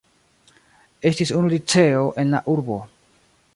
[1.09, 2.79] Estis unu liceo en la urbo.